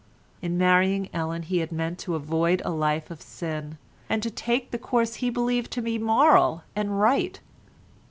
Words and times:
In 0.41 0.57
marrying 0.57 1.09
Ellen 1.13 1.43
he 1.43 1.59
had 1.59 1.71
meant 1.71 1.99
to 1.99 2.15
avoid 2.15 2.63
a 2.65 2.71
life 2.71 3.11
of 3.11 3.21
sin, 3.21 3.77
and 4.09 4.23
to 4.23 4.31
take 4.31 4.71
the 4.71 4.79
course 4.79 5.17
he 5.21 5.29
believed 5.29 5.69
to 5.73 5.81
be 5.83 5.99
moral 5.99 6.63
and 6.75 6.99
right. 6.99 7.39